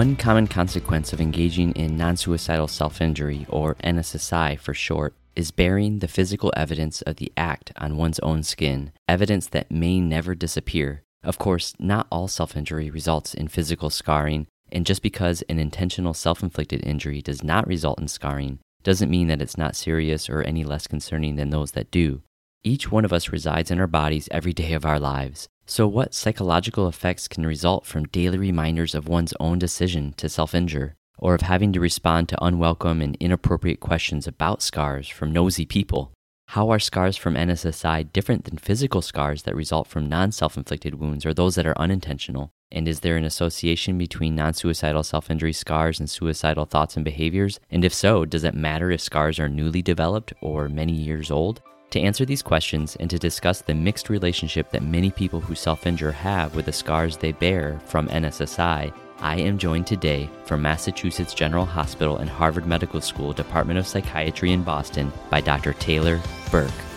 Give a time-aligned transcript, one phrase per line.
[0.00, 5.50] One common consequence of engaging in non suicidal self injury, or NSSI for short, is
[5.50, 10.34] bearing the physical evidence of the act on one's own skin, evidence that may never
[10.34, 11.02] disappear.
[11.22, 16.14] Of course, not all self injury results in physical scarring, and just because an intentional
[16.14, 20.40] self inflicted injury does not result in scarring doesn't mean that it's not serious or
[20.40, 22.22] any less concerning than those that do.
[22.64, 25.46] Each one of us resides in our bodies every day of our lives.
[25.70, 30.52] So, what psychological effects can result from daily reminders of one's own decision to self
[30.52, 35.64] injure, or of having to respond to unwelcome and inappropriate questions about scars from nosy
[35.64, 36.10] people?
[36.48, 40.96] How are scars from NSSI different than physical scars that result from non self inflicted
[40.96, 42.50] wounds or those that are unintentional?
[42.72, 47.04] And is there an association between non suicidal self injury scars and suicidal thoughts and
[47.04, 47.60] behaviors?
[47.70, 51.62] And if so, does it matter if scars are newly developed or many years old?
[51.90, 55.86] To answer these questions and to discuss the mixed relationship that many people who self
[55.86, 61.34] injure have with the scars they bear from NSSI, I am joined today from Massachusetts
[61.34, 65.72] General Hospital and Harvard Medical School Department of Psychiatry in Boston by Dr.
[65.74, 66.89] Taylor Burke.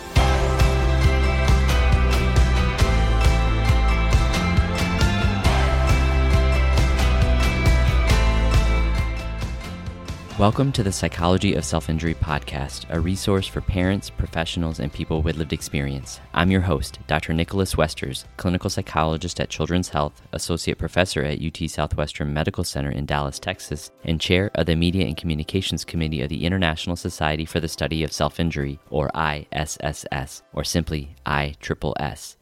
[10.44, 15.22] Welcome to the Psychology of Self Injury podcast, a resource for parents, professionals, and people
[15.22, 16.20] with lived experience.
[16.34, 17.32] I'm your host, Dr.
[17.32, 23.06] Nicholas Westers, clinical psychologist at Children's Health, associate professor at UT Southwestern Medical Center in
[23.06, 27.62] Dallas, Texas, and chair of the Media and Communications Committee of the International Society for
[27.62, 32.36] the Study of Self Injury, or ISSS, or simply ISSS.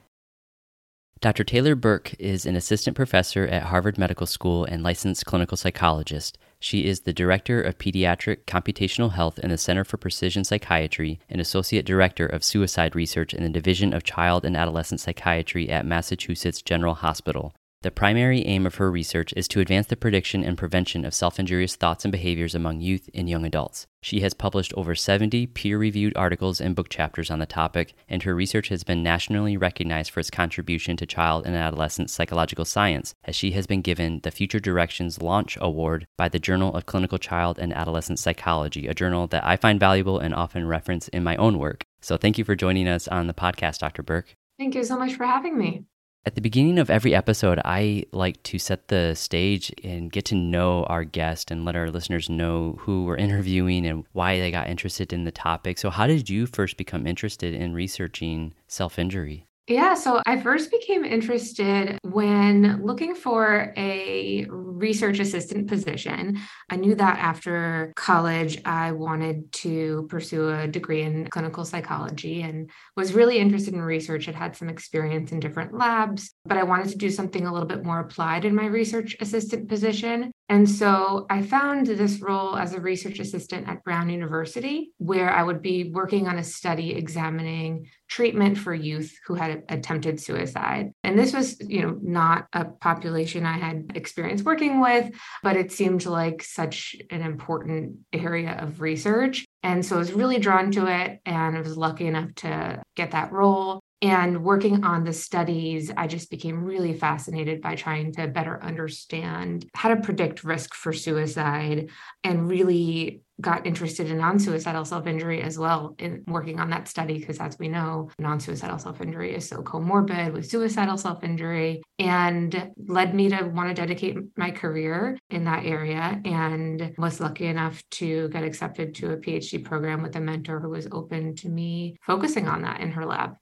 [1.19, 1.43] Dr.
[1.43, 6.39] Taylor Burke is an assistant professor at Harvard Medical School and licensed clinical psychologist.
[6.63, 11.41] She is the Director of Pediatric Computational Health in the Center for Precision Psychiatry and
[11.41, 16.61] Associate Director of Suicide Research in the Division of Child and Adolescent Psychiatry at Massachusetts
[16.61, 17.55] General Hospital.
[17.83, 21.39] The primary aim of her research is to advance the prediction and prevention of self
[21.39, 23.87] injurious thoughts and behaviors among youth and young adults.
[24.03, 28.21] She has published over 70 peer reviewed articles and book chapters on the topic, and
[28.21, 33.15] her research has been nationally recognized for its contribution to child and adolescent psychological science,
[33.23, 37.17] as she has been given the Future Directions Launch Award by the Journal of Clinical
[37.17, 41.35] Child and Adolescent Psychology, a journal that I find valuable and often reference in my
[41.37, 41.83] own work.
[41.99, 44.03] So, thank you for joining us on the podcast, Dr.
[44.03, 44.35] Burke.
[44.59, 45.85] Thank you so much for having me.
[46.23, 50.35] At the beginning of every episode, I like to set the stage and get to
[50.35, 54.69] know our guest and let our listeners know who we're interviewing and why they got
[54.69, 55.79] interested in the topic.
[55.79, 59.47] So, how did you first become interested in researching self injury?
[59.71, 66.39] Yeah, so I first became interested when looking for a research assistant position.
[66.69, 72.69] I knew that after college, I wanted to pursue a degree in clinical psychology and
[72.97, 74.27] was really interested in research.
[74.27, 77.67] I'd had some experience in different labs, but I wanted to do something a little
[77.67, 80.33] bit more applied in my research assistant position.
[80.51, 85.43] And so I found this role as a research assistant at Brown University, where I
[85.43, 90.91] would be working on a study examining treatment for youth who had attempted suicide.
[91.05, 95.11] And this was, you know, not a population I had experience working with,
[95.41, 99.45] but it seemed like such an important area of research.
[99.63, 103.11] And so I was really drawn to it and I was lucky enough to get
[103.11, 103.79] that role.
[104.01, 109.67] And working on the studies, I just became really fascinated by trying to better understand
[109.75, 111.89] how to predict risk for suicide
[112.23, 116.87] and really got interested in non suicidal self injury as well in working on that
[116.87, 117.19] study.
[117.19, 121.83] Because as we know, non suicidal self injury is so comorbid with suicidal self injury
[121.99, 126.19] and led me to want to dedicate my career in that area.
[126.25, 130.69] And was lucky enough to get accepted to a PhD program with a mentor who
[130.69, 133.35] was open to me focusing on that in her lab.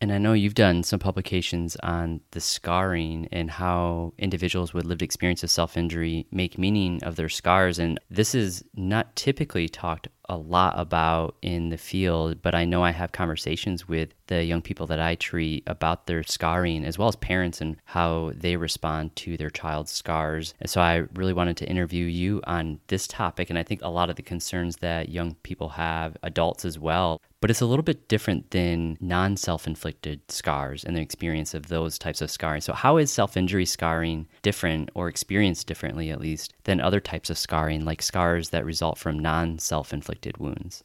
[0.00, 5.02] And I know you've done some publications on the scarring and how individuals with lived
[5.02, 7.78] experience of self injury make meaning of their scars.
[7.78, 12.84] And this is not typically talked a lot about in the field, but I know
[12.84, 17.08] I have conversations with the young people that I treat about their scarring as well
[17.08, 20.54] as parents and how they respond to their child's scars.
[20.60, 23.50] And so I really wanted to interview you on this topic.
[23.50, 27.20] And I think a lot of the concerns that young people have, adults as well,
[27.40, 31.68] but it's a little bit different than non self inflicted scars and the experience of
[31.68, 32.60] those types of scarring.
[32.60, 37.30] So, how is self injury scarring different or experienced differently, at least, than other types
[37.30, 40.84] of scarring, like scars that result from non self inflicted wounds?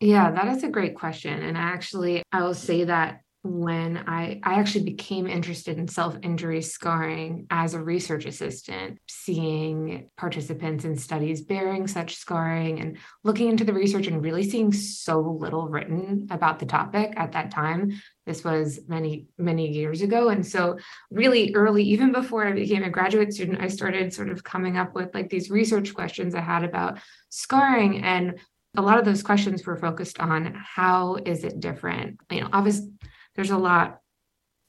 [0.00, 1.42] Yeah, that is a great question.
[1.42, 6.60] And actually, I will say that when I, I actually became interested in self injury
[6.60, 13.64] scarring as a research assistant, seeing participants in studies bearing such scarring and looking into
[13.64, 17.98] the research and really seeing so little written about the topic at that time.
[18.26, 20.28] This was many, many years ago.
[20.28, 20.76] And so,
[21.10, 24.94] really early, even before I became a graduate student, I started sort of coming up
[24.94, 26.98] with like these research questions I had about
[27.30, 28.02] scarring.
[28.02, 28.38] And
[28.76, 32.20] a lot of those questions were focused on how is it different?
[32.30, 32.90] You know, obviously,
[33.34, 34.00] there's a lot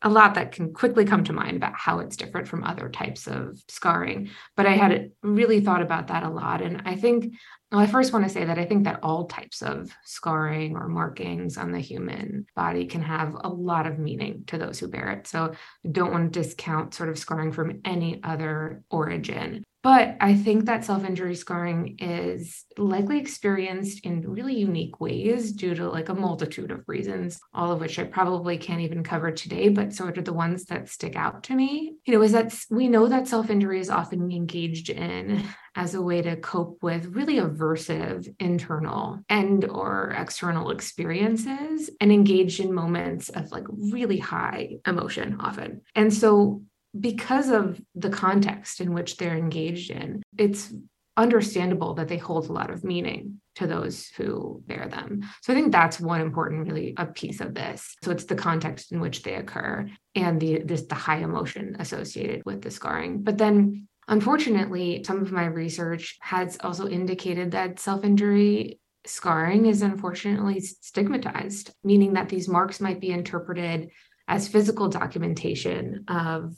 [0.04, 3.28] a lot that can quickly come to mind about how it's different from other types
[3.28, 4.30] of scarring.
[4.56, 6.62] But I had really thought about that a lot.
[6.62, 7.36] And I think,
[7.72, 10.90] well, I first want to say that I think that all types of scarring or
[10.90, 15.10] markings on the human body can have a lot of meaning to those who bear
[15.12, 15.28] it.
[15.28, 15.54] So
[15.90, 19.64] don't want to discount sort of scarring from any other origin.
[19.84, 25.74] But I think that self injury scarring is likely experienced in really unique ways due
[25.74, 29.70] to like a multitude of reasons, all of which I probably can't even cover today,
[29.70, 32.88] but sort of the ones that stick out to me, you know, is that we
[32.88, 35.44] know that self injury is often engaged in
[35.76, 42.60] as a way to cope with really aversive internal and or external experiences and engaged
[42.60, 45.82] in moments of like really high emotion often.
[45.96, 46.62] And so
[47.00, 50.74] because of the context in which they're engaged in, it's
[51.18, 55.22] understandable that they hold a lot of meaning to those who bear them.
[55.42, 57.96] So I think that's one important really a piece of this.
[58.04, 62.44] So it's the context in which they occur and the this the high emotion associated
[62.46, 63.24] with the scarring.
[63.24, 70.60] But then unfortunately, some of my research has also indicated that self-injury scarring is unfortunately
[70.60, 73.90] stigmatized, meaning that these marks might be interpreted
[74.28, 76.54] as physical documentation of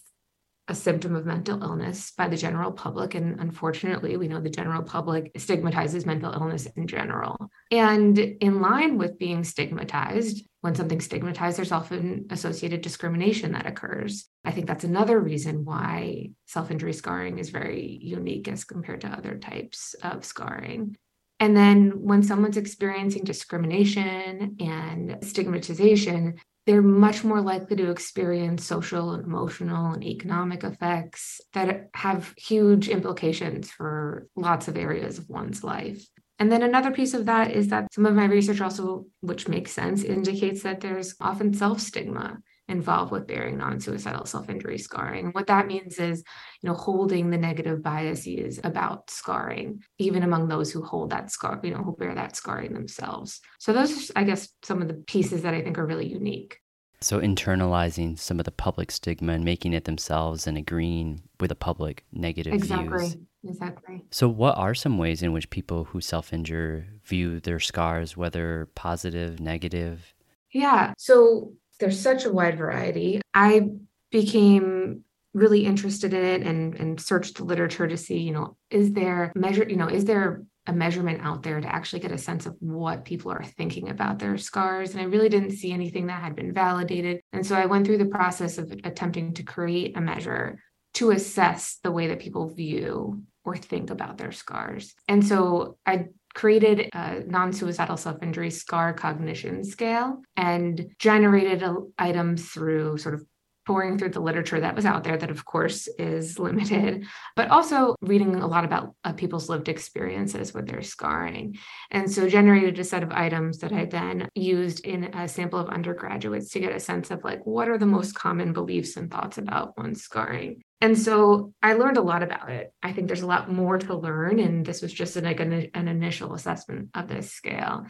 [0.69, 3.15] a symptom of mental illness by the general public.
[3.15, 7.50] And unfortunately, we know the general public stigmatizes mental illness in general.
[7.69, 14.30] And in line with being stigmatized, when something's stigmatized, there's often associated discrimination that occurs.
[14.45, 19.07] I think that's another reason why self injury scarring is very unique as compared to
[19.07, 20.95] other types of scarring.
[21.42, 29.12] And then when someone's experiencing discrimination and stigmatization, they're much more likely to experience social
[29.12, 35.63] and emotional and economic effects that have huge implications for lots of areas of one's
[35.63, 36.06] life.
[36.39, 39.71] And then another piece of that is that some of my research also, which makes
[39.71, 45.31] sense, indicates that there's often self stigma involved with bearing non-suicidal self-injury scarring.
[45.31, 46.24] What that means is,
[46.62, 51.60] you know, holding the negative biases about scarring, even among those who hold that scar,
[51.63, 53.42] you know, who bear that scarring themselves.
[53.60, 56.60] So those are, I guess, some of the pieces that I think are really unique.
[57.01, 61.56] So internalizing some of the public stigma and making it themselves and agreeing with the
[61.56, 62.98] public negative exactly.
[62.98, 63.18] views.
[63.45, 64.06] Exactly.
[64.09, 69.42] So what are some ways in which people who self-injure view their scars, whether positive,
[69.42, 70.13] negative?
[70.54, 70.94] Yeah.
[70.98, 73.21] So there's such a wide variety.
[73.33, 73.69] I
[74.11, 75.03] became
[75.33, 79.31] really interested in it and, and searched the literature to see, you know, is there
[79.35, 82.55] measure, you know, is there a measurement out there to actually get a sense of
[82.59, 84.91] what people are thinking about their scars.
[84.91, 87.21] And I really didn't see anything that had been validated.
[87.33, 90.59] And so I went through the process of attempting to create a measure
[90.95, 94.93] to assess the way that people view or think about their scars.
[95.07, 101.63] And so I created a non-suicidal self-injury scar cognition scale and generated
[101.97, 103.24] items through sort of
[103.65, 107.95] pouring through the literature that was out there that of course is limited but also
[108.01, 111.57] reading a lot about uh, people's lived experiences with their scarring.
[111.91, 115.69] And so generated a set of items that i then used in a sample of
[115.69, 119.37] undergraduates to get a sense of like what are the most common beliefs and thoughts
[119.37, 122.73] about one's scarring and so I learned a lot about it.
[122.83, 124.37] I think there's a lot more to learn.
[124.42, 127.85] And this was just an, like an, an initial assessment of this scale.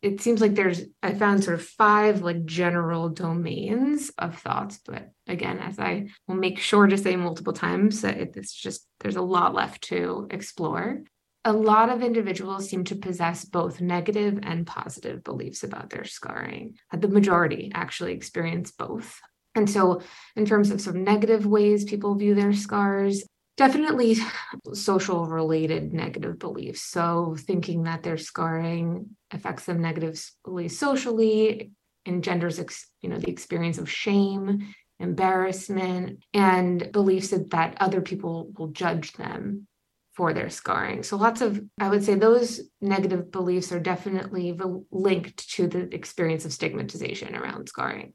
[0.00, 4.78] It seems like there's, I found sort of five like general domains of thoughts.
[4.86, 9.16] But again, as I will make sure to say multiple times, that it's just, there's
[9.16, 11.02] a lot left to explore.
[11.44, 16.76] A lot of individuals seem to possess both negative and positive beliefs about their scarring.
[16.96, 19.20] The majority actually experience both.
[19.56, 20.02] And so,
[20.36, 23.24] in terms of some negative ways people view their scars,
[23.56, 24.18] definitely
[24.74, 26.82] social related negative beliefs.
[26.82, 31.72] So, thinking that their scarring affects them negatively socially,
[32.04, 32.60] engenders,
[33.00, 39.12] you know, the experience of shame, embarrassment, and beliefs that, that other people will judge
[39.14, 39.66] them
[40.14, 41.02] for their scarring.
[41.02, 44.54] So, lots of, I would say, those negative beliefs are definitely
[44.90, 48.12] linked to the experience of stigmatization around scarring.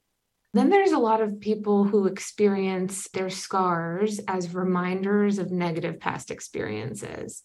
[0.54, 6.30] Then there's a lot of people who experience their scars as reminders of negative past
[6.30, 7.44] experiences.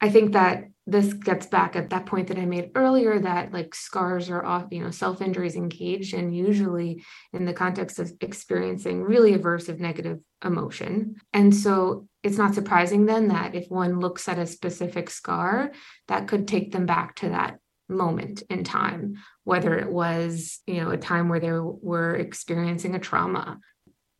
[0.00, 3.72] I think that this gets back at that point that I made earlier that like
[3.72, 9.04] scars are off, you know, self injuries engaged and usually in the context of experiencing
[9.04, 11.14] really aversive negative emotion.
[11.32, 15.70] And so it's not surprising then that if one looks at a specific scar,
[16.08, 17.60] that could take them back to that
[17.92, 22.98] moment in time, whether it was, you know, a time where they were experiencing a
[22.98, 23.58] trauma.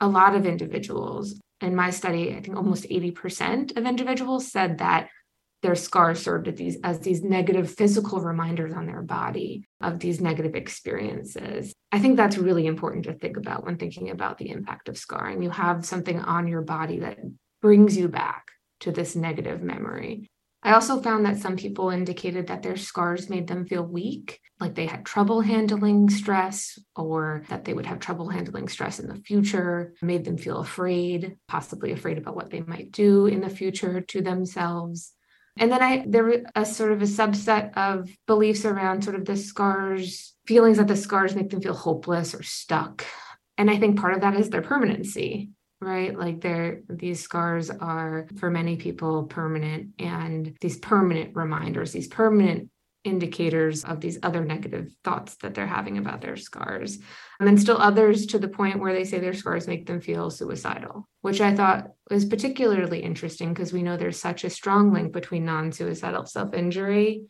[0.00, 5.08] A lot of individuals in my study, I think almost 80% of individuals said that
[5.62, 10.20] their scars served as these as these negative physical reminders on their body of these
[10.20, 11.72] negative experiences.
[11.92, 15.40] I think that's really important to think about when thinking about the impact of scarring.
[15.40, 17.18] You have something on your body that
[17.60, 18.46] brings you back
[18.80, 20.28] to this negative memory.
[20.64, 24.76] I also found that some people indicated that their scars made them feel weak, like
[24.76, 29.16] they had trouble handling stress, or that they would have trouble handling stress in the
[29.16, 34.00] future, made them feel afraid, possibly afraid about what they might do in the future
[34.02, 35.12] to themselves.
[35.58, 39.24] And then I there was a sort of a subset of beliefs around sort of
[39.24, 43.04] the scars, feelings that the scars make them feel hopeless or stuck.
[43.58, 45.50] And I think part of that is their permanency,
[45.82, 46.16] right?
[46.16, 52.70] Like they're these scars are for many people permanent and these permanent reminders, these permanent
[53.04, 56.98] indicators of these other negative thoughts that they're having about their scars.
[57.40, 60.30] And then still others to the point where they say their scars make them feel
[60.30, 65.12] suicidal, which I thought was particularly interesting because we know there's such a strong link
[65.12, 67.24] between non suicidal self injury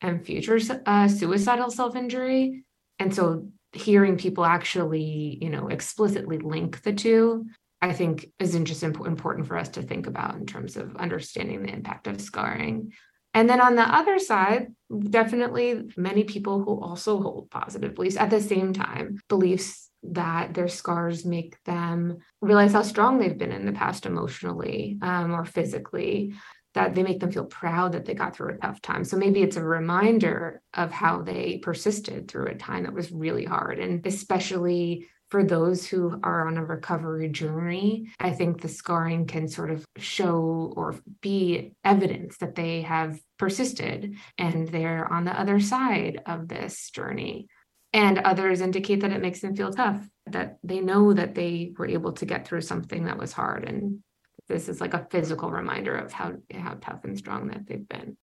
[0.00, 2.64] and future uh, suicidal self injury.
[2.98, 7.44] And so hearing people actually, you know, explicitly link the two
[7.80, 11.72] I think is just important for us to think about in terms of understanding the
[11.72, 12.92] impact of scarring.
[13.34, 14.68] And then on the other side,
[15.10, 20.68] definitely many people who also hold positive beliefs at the same time, beliefs that their
[20.68, 26.34] scars make them realize how strong they've been in the past emotionally um, or physically,
[26.74, 29.04] that they make them feel proud that they got through a tough time.
[29.04, 33.44] So maybe it's a reminder of how they persisted through a time that was really
[33.44, 33.78] hard.
[33.78, 39.48] And especially for those who are on a recovery journey, I think the scarring can
[39.48, 45.60] sort of show or be evidence that they have persisted and they're on the other
[45.60, 47.48] side of this journey.
[47.92, 51.88] And others indicate that it makes them feel tough, that they know that they were
[51.88, 53.64] able to get through something that was hard.
[53.64, 54.02] And
[54.48, 58.16] this is like a physical reminder of how, how tough and strong that they've been.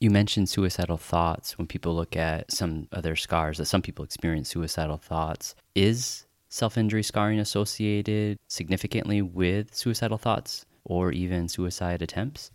[0.00, 4.48] You mentioned suicidal thoughts when people look at some other scars, that some people experience
[4.48, 5.56] suicidal thoughts.
[5.74, 12.50] Is self injury scarring associated significantly with suicidal thoughts or even suicide attempts?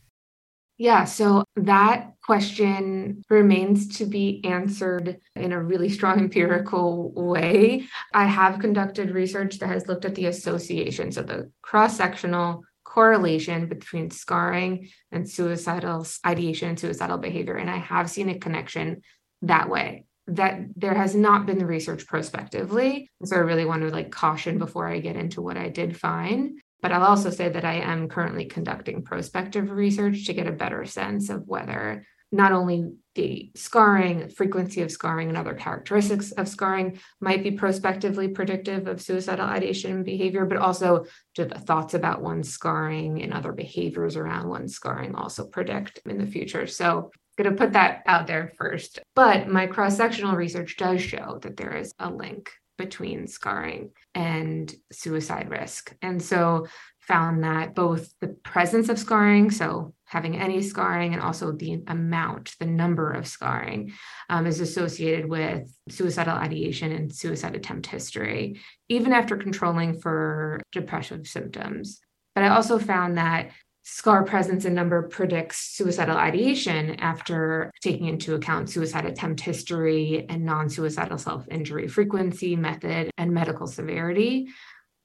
[0.77, 7.85] Yeah, so that question remains to be answered in a really strong empirical way.
[8.13, 13.67] I have conducted research that has looked at the association, so the cross sectional correlation
[13.67, 17.55] between scarring and suicidal ideation and suicidal behavior.
[17.55, 19.01] And I have seen a connection
[19.41, 23.09] that way that there has not been the research prospectively.
[23.25, 26.59] So I really want to like caution before I get into what I did find.
[26.81, 30.85] But I'll also say that I am currently conducting prospective research to get a better
[30.85, 36.99] sense of whether not only the scarring, frequency of scarring, and other characteristics of scarring
[37.21, 42.49] might be prospectively predictive of suicidal ideation behavior, but also do the thoughts about one's
[42.49, 46.65] scarring and other behaviors around one's scarring also predict in the future.
[46.65, 48.99] So going to put that out there first.
[49.15, 54.73] But my cross sectional research does show that there is a link between scarring and
[54.91, 55.95] suicide risk.
[56.01, 56.67] And so
[57.01, 62.55] found that both the presence of scarring, so having any scarring, and also the amount,
[62.59, 63.93] the number of scarring,
[64.29, 68.59] um, is associated with suicidal ideation and suicide attempt history,
[68.89, 71.99] even after controlling for depressive symptoms.
[72.35, 73.51] But I also found that
[73.83, 80.45] scar presence and number predicts suicidal ideation after taking into account suicide attempt history and
[80.45, 84.47] non suicidal self injury frequency, method, and medical severity,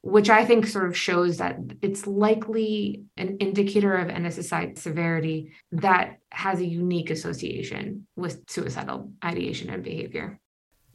[0.02, 6.18] which I think sort of shows that it's likely an indicator of NSSI severity that
[6.30, 10.38] has a unique association with suicidal ideation and behavior.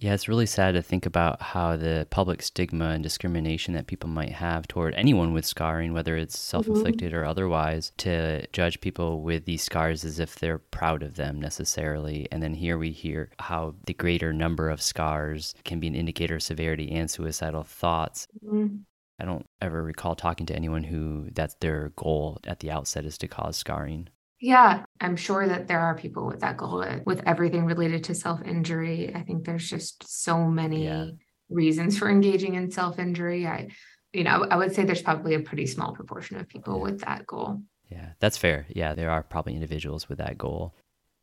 [0.03, 4.09] Yeah, it's really sad to think about how the public stigma and discrimination that people
[4.09, 7.21] might have toward anyone with scarring, whether it's self inflicted mm-hmm.
[7.21, 12.27] or otherwise, to judge people with these scars as if they're proud of them necessarily.
[12.33, 16.35] And then here we hear how the greater number of scars can be an indicator
[16.35, 18.27] of severity and suicidal thoughts.
[18.45, 18.75] Mm-hmm.
[19.21, 23.17] I don't ever recall talking to anyone who that's their goal at the outset is
[23.19, 24.09] to cause scarring.
[24.41, 28.15] Yeah, I'm sure that there are people with that goal uh, with everything related to
[28.15, 29.11] self injury.
[29.13, 31.07] I think there's just so many yeah.
[31.49, 33.45] reasons for engaging in self injury.
[33.45, 33.69] I,
[34.13, 36.83] you know, I would say there's probably a pretty small proportion of people yeah.
[36.83, 37.61] with that goal.
[37.89, 38.65] Yeah, that's fair.
[38.69, 40.73] Yeah, there are probably individuals with that goal.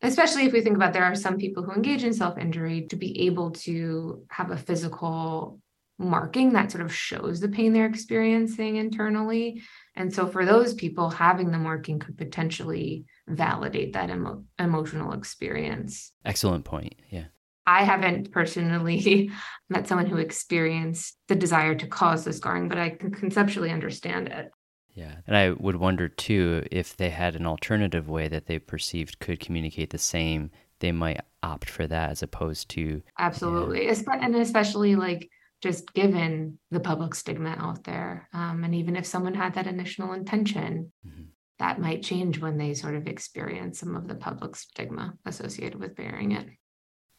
[0.03, 2.95] Especially if we think about there are some people who engage in self injury to
[2.95, 5.59] be able to have a physical
[6.01, 9.61] marking that sort of shows the pain they're experiencing internally.
[9.95, 13.05] And so for those people, having the marking could potentially
[13.37, 16.11] validate that emo- emotional experience.
[16.25, 16.95] Excellent point.
[17.09, 17.25] Yeah.
[17.67, 19.31] I haven't personally
[19.69, 24.29] met someone who experienced the desire to cause the scarring, but I can conceptually understand
[24.29, 24.51] it.
[24.93, 25.15] Yeah.
[25.25, 29.39] And I would wonder too if they had an alternative way that they perceived could
[29.39, 33.01] communicate the same, they might opt for that as opposed to.
[33.17, 33.85] Absolutely.
[33.85, 33.95] Yeah.
[34.07, 35.29] And especially like
[35.61, 38.27] just given the public stigma out there.
[38.33, 41.23] Um, and even if someone had that initial intention, mm-hmm.
[41.61, 45.95] That might change when they sort of experience some of the public stigma associated with
[45.95, 46.47] bearing it.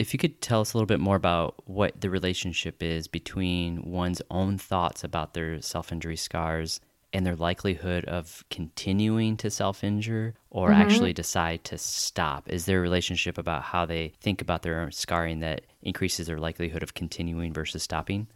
[0.00, 3.84] If you could tell us a little bit more about what the relationship is between
[3.84, 6.80] one's own thoughts about their self injury scars
[7.12, 10.82] and their likelihood of continuing to self injure or mm-hmm.
[10.82, 12.50] actually decide to stop?
[12.50, 16.82] Is there a relationship about how they think about their scarring that increases their likelihood
[16.82, 18.26] of continuing versus stopping?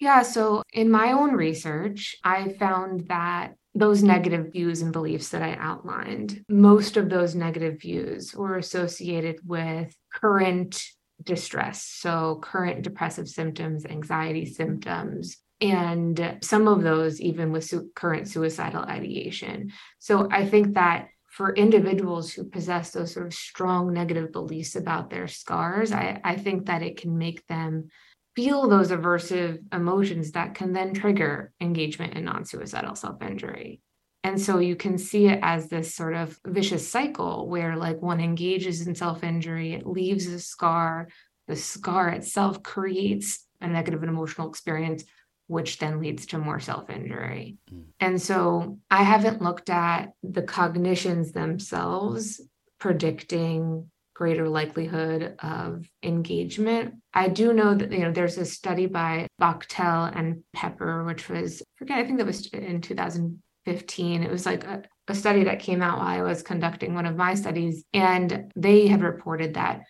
[0.00, 5.42] Yeah, so in my own research, I found that those negative views and beliefs that
[5.42, 10.82] I outlined, most of those negative views were associated with current
[11.22, 11.84] distress.
[11.84, 18.82] So, current depressive symptoms, anxiety symptoms, and some of those even with su- current suicidal
[18.82, 19.72] ideation.
[19.98, 25.10] So I think that for individuals who possess those sort of strong negative beliefs about
[25.10, 27.88] their scars, I, I think that it can make them
[28.36, 33.80] feel those aversive emotions that can then trigger engagement in non suicidal self injury.
[34.22, 38.20] And so you can see it as this sort of vicious cycle where, like, one
[38.20, 41.08] engages in self injury, it leaves a scar,
[41.46, 45.04] the scar itself creates a negative emotional experience
[45.46, 47.58] which then leads to more self injury.
[47.72, 47.84] Mm.
[48.00, 52.40] And so I haven't looked at the cognitions themselves
[52.78, 56.94] predicting greater likelihood of engagement.
[57.12, 61.62] I do know that you know there's a study by Bachtelle and Pepper, which was
[61.62, 64.22] I forget I think that was in 2015.
[64.22, 67.16] It was like a, a study that came out while I was conducting one of
[67.16, 69.82] my studies, and they had reported that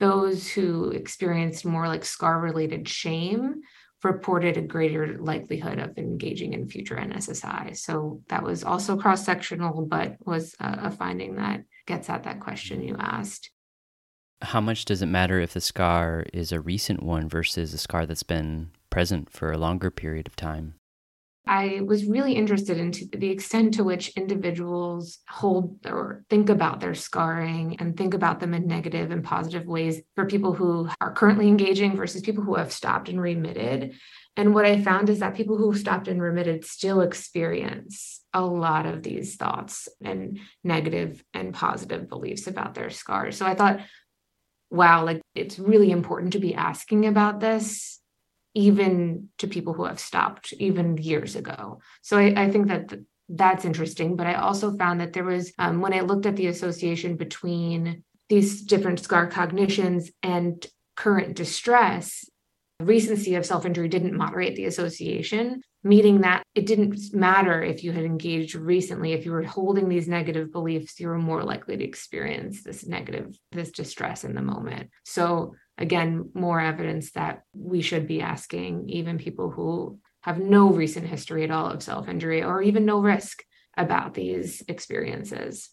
[0.00, 3.62] those who experienced more like scar related shame
[4.02, 7.76] reported a greater likelihood of engaging in future NSSI.
[7.76, 12.82] So that was also cross sectional, but was a, finding that gets at that question
[12.82, 13.50] you asked.
[14.42, 18.06] How much does it matter if the scar is a recent one versus a scar
[18.06, 20.74] that's been present for a longer period of time?
[21.46, 26.94] I was really interested in the extent to which individuals hold or think about their
[26.94, 31.48] scarring and think about them in negative and positive ways for people who are currently
[31.48, 33.94] engaging versus people who have stopped and remitted.
[34.36, 38.86] And what I found is that people who stopped and remitted still experience a lot
[38.86, 43.36] of these thoughts and negative and positive beliefs about their scars.
[43.36, 43.80] So I thought,
[44.72, 48.00] wow, like it's really important to be asking about this
[48.54, 51.80] even to people who have stopped even years ago.
[52.02, 54.16] So I, I think that th- that's interesting.
[54.16, 58.02] But I also found that there was, um, when I looked at the association between
[58.28, 62.28] these different scar cognitions and current distress,
[62.80, 67.92] recency of self injury didn't moderate the association, meaning that it didn't matter if you
[67.92, 69.12] had engaged recently.
[69.12, 73.36] If you were holding these negative beliefs, you were more likely to experience this negative,
[73.50, 74.90] this distress in the moment.
[75.04, 81.06] So again, more evidence that we should be asking even people who have no recent
[81.06, 83.42] history at all of self injury or even no risk
[83.76, 85.70] about these experiences.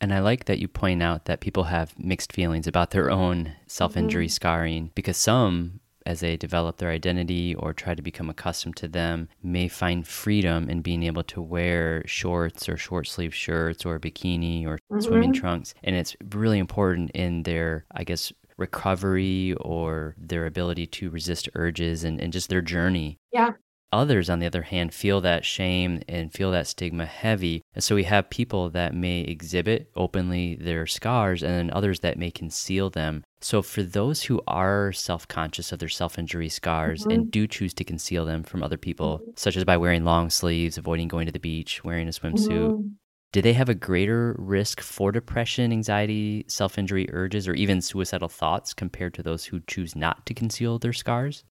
[0.00, 3.52] And I like that you point out that people have mixed feelings about their own
[3.66, 4.32] self injury mm-hmm.
[4.32, 9.28] scarring because some, as they develop their identity or try to become accustomed to them,
[9.42, 14.64] may find freedom in being able to wear shorts or short sleeve shirts or bikini
[14.64, 15.00] or mm-hmm.
[15.00, 15.74] swimming trunks.
[15.82, 22.04] And it's really important in their, I guess, recovery or their ability to resist urges
[22.04, 23.18] and, and just their journey.
[23.32, 23.52] Yeah.
[23.96, 27.62] Others, on the other hand, feel that shame and feel that stigma heavy.
[27.74, 32.18] And so we have people that may exhibit openly their scars and then others that
[32.18, 33.24] may conceal them.
[33.40, 37.10] So, for those who are self conscious of their self injury scars mm-hmm.
[37.10, 39.30] and do choose to conceal them from other people, mm-hmm.
[39.36, 42.88] such as by wearing long sleeves, avoiding going to the beach, wearing a swimsuit, mm-hmm
[43.36, 48.28] do they have a greater risk for depression, anxiety, self injury urges, or even suicidal
[48.28, 51.44] thoughts compared to those who choose not to conceal their scars?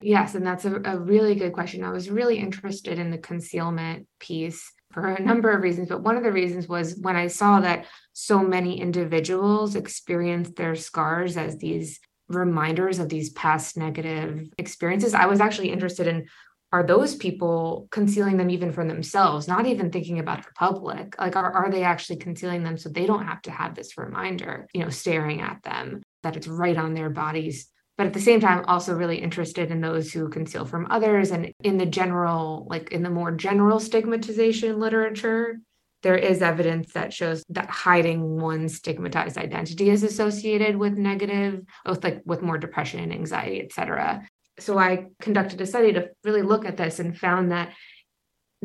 [0.00, 1.82] Yes, and that's a, a, really good question.
[1.82, 6.16] I was really interested in the concealment piece for a number of reasons, but one
[6.16, 11.56] of the reasons was when I saw that so many individuals experience their scars as
[11.56, 15.14] these reminders of these past negative experiences.
[15.14, 16.26] I was actually interested in
[16.72, 21.14] are those people concealing them even from themselves, not even thinking about the public?
[21.18, 24.66] Like, are, are they actually concealing them so they don't have to have this reminder,
[24.74, 27.70] you know, staring at them, that it's right on their bodies?
[27.96, 31.30] But at the same time, also really interested in those who conceal from others.
[31.30, 35.58] And in the general, like in the more general stigmatization literature,
[36.02, 42.04] there is evidence that shows that hiding one's stigmatized identity is associated with negative, with
[42.04, 44.28] like with more depression, and anxiety, et cetera.
[44.58, 47.72] So I conducted a study to really look at this and found that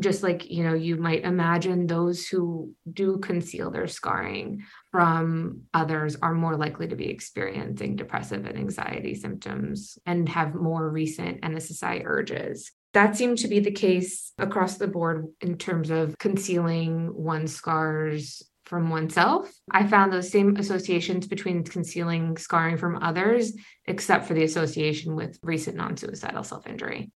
[0.02, 6.18] just like you know you might imagine those who do conceal their scarring from others
[6.22, 12.04] are more likely to be experiencing depressive and anxiety symptoms and have more recent NSSI
[12.06, 17.56] urges that seemed to be the case across the board in terms of concealing one's
[17.56, 19.52] scars from oneself.
[19.70, 23.54] I found those same associations between concealing scarring from others,
[23.86, 27.12] except for the association with recent non suicidal self injury.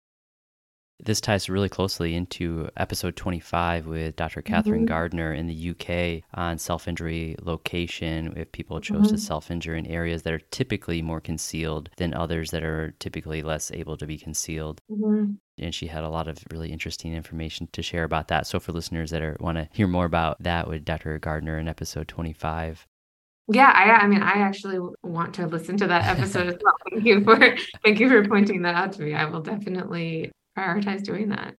[1.00, 4.42] This ties really closely into episode 25 with Dr.
[4.42, 4.86] Catherine mm-hmm.
[4.86, 8.32] Gardner in the UK on self injury location.
[8.36, 9.16] If people chose mm-hmm.
[9.16, 13.42] to self injure in areas that are typically more concealed than others that are typically
[13.42, 14.80] less able to be concealed.
[14.90, 15.32] Mm-hmm.
[15.58, 18.46] And she had a lot of really interesting information to share about that.
[18.46, 21.18] So, for listeners that want to hear more about that with Dr.
[21.18, 22.86] Gardner in episode 25,
[23.48, 26.74] yeah, I I mean I actually want to listen to that episode as well.
[26.90, 29.12] Thank you for thank you for pointing that out to me.
[29.14, 31.54] I will definitely prioritize doing that.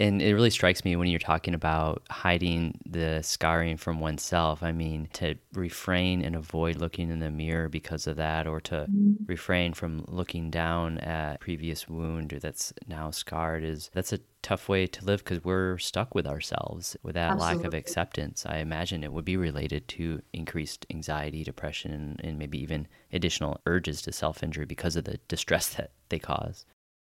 [0.00, 4.62] And it really strikes me when you're talking about hiding the scarring from oneself.
[4.62, 8.86] I mean, to refrain and avoid looking in the mirror because of that, or to
[8.90, 9.24] mm-hmm.
[9.26, 14.70] refrain from looking down at previous wound or that's now scarred is that's a tough
[14.70, 17.56] way to live because we're stuck with ourselves with that Absolutely.
[17.58, 18.46] lack of acceptance.
[18.46, 23.60] I imagine it would be related to increased anxiety, depression, and, and maybe even additional
[23.66, 26.64] urges to self injury because of the distress that they cause.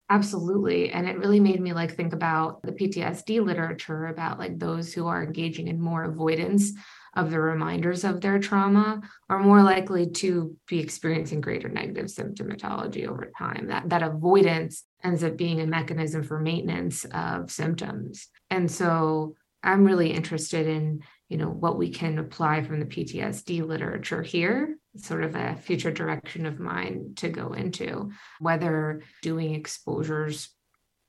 [0.08, 0.90] Absolutely.
[0.90, 5.08] And it really made me like think about the PTSD literature about like those who
[5.08, 6.72] are engaging in more avoidance
[7.16, 13.08] of the reminders of their trauma are more likely to be experiencing greater negative symptomatology
[13.08, 13.66] over time.
[13.68, 18.28] That that avoidance ends up being a mechanism for maintenance of symptoms.
[18.50, 23.66] And so I'm really interested in, you know, what we can apply from the PTSD
[23.66, 30.50] literature here sort of a future direction of mine to go into, whether doing exposures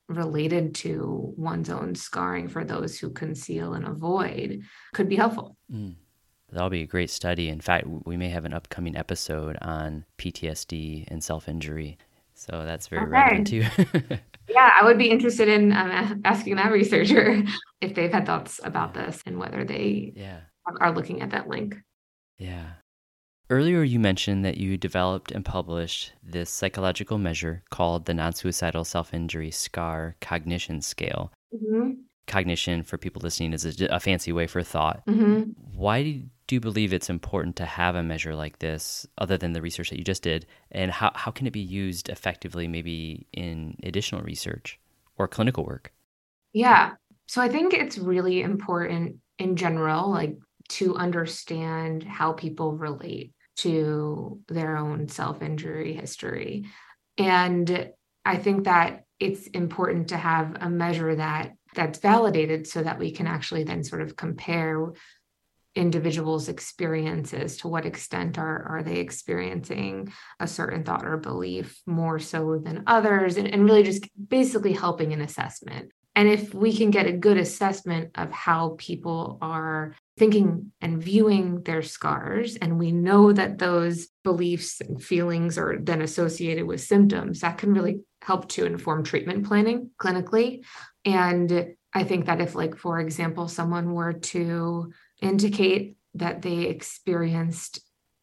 [0.08, 4.62] related to one's own scarring for those who conceal and avoid
[4.94, 5.56] could be helpful.
[5.72, 5.96] Mm.
[6.50, 7.50] That'll be a great study.
[7.50, 11.98] In fact, we may have an upcoming episode on PTSD and self injury.
[12.34, 13.10] So that's very okay.
[13.10, 13.64] relevant too.
[14.48, 17.42] yeah, I would be interested in um, asking that researcher
[17.80, 20.40] if they've had thoughts about this and whether they yeah.
[20.80, 21.76] are looking at that link.
[22.38, 22.70] Yeah.
[23.50, 28.84] Earlier, you mentioned that you developed and published this psychological measure called the non suicidal
[28.84, 31.32] self injury SCAR cognition scale.
[31.54, 31.92] Mm-hmm.
[32.26, 35.02] Cognition, for people listening, is a, a fancy way for thought.
[35.06, 35.52] Mm-hmm.
[35.74, 39.62] Why do you believe it's important to have a measure like this, other than the
[39.62, 40.46] research that you just did?
[40.70, 44.78] And how, how can it be used effectively, maybe in additional research
[45.16, 45.94] or clinical work?
[46.52, 46.92] Yeah.
[47.26, 50.36] So I think it's really important in general, like
[50.68, 56.66] to understand how people relate to their own self injury history.
[57.16, 57.90] And
[58.24, 63.10] I think that it's important to have a measure that that's validated so that we
[63.10, 64.92] can actually then sort of compare
[65.74, 72.18] individuals experiences to what extent are, are they experiencing a certain thought or belief more
[72.18, 76.90] so than others and, and really just basically helping an assessment and if we can
[76.90, 82.92] get a good assessment of how people are thinking and viewing their scars, and we
[82.92, 88.48] know that those beliefs and feelings are then associated with symptoms, that can really help
[88.48, 90.64] to inform treatment planning clinically.
[91.04, 97.80] And I think that if, like, for example, someone were to indicate that they experienced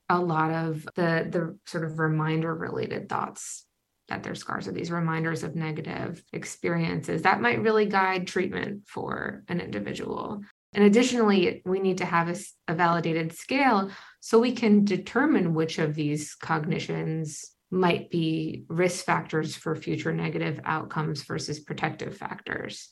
[0.10, 3.66] a lot of the the sort of reminder related thoughts
[4.08, 9.44] that their scars are these reminders of negative experiences that might really guide treatment for
[9.48, 10.42] an individual.
[10.76, 12.36] And additionally, we need to have a,
[12.68, 19.56] a, validated scale so we can determine which of these cognitions might be risk factors
[19.56, 22.90] for future negative outcomes versus protective factors.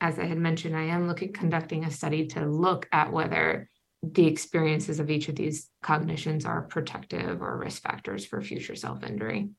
[0.00, 3.68] As I had mentioned, I am looking conducting a study to look at whether
[4.02, 9.50] the experiences of each of these cognitions are protective or risk factors for future self-injury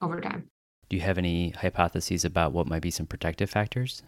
[0.00, 0.48] over time.
[0.88, 4.04] Do you have any hypotheses about what might be some protective factors?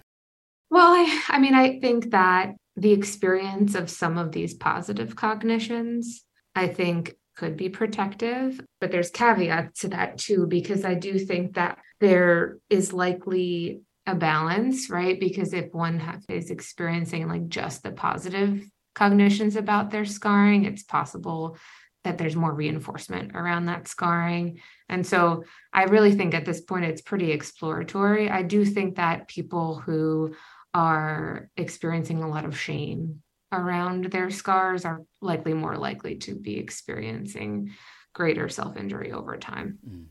[0.70, 6.24] Well, I, I mean, I think that the experience of some of these positive cognitions,
[6.54, 8.60] I think, could be protective.
[8.80, 14.14] But there's caveats to that too, because I do think that there is likely a
[14.14, 15.18] balance, right?
[15.18, 18.64] Because if one is experiencing like just the positive
[18.94, 21.56] cognitions about their scarring, it's possible
[22.04, 24.60] that there's more reinforcement around that scarring.
[24.88, 28.30] And so I really think at this point it's pretty exploratory.
[28.30, 30.34] I do think that people who
[30.74, 36.58] are experiencing a lot of shame around their scars are likely more likely to be
[36.58, 37.72] experiencing
[38.14, 39.78] greater self injury over time.
[39.88, 40.06] Mm.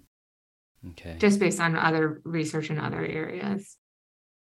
[0.91, 1.15] Okay.
[1.19, 3.77] Just based on other research in other areas.